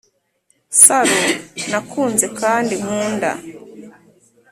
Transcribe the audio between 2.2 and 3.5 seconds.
kandi nkunda